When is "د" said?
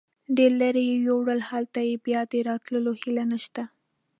2.31-2.33